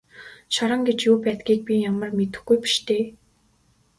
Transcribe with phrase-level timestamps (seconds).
[0.53, 3.03] Шорон гэж юу байдгийг би ямар мэдэхгүй биш дээ.